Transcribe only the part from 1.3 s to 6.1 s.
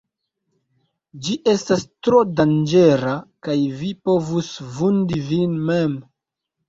estas tro danĝera, kaj vi povus vundi vin mem.